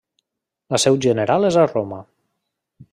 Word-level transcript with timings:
La 0.75 0.79
seu 0.85 0.97
general 1.07 1.47
és 1.53 1.61
a 1.65 1.69
Roma. 1.75 2.03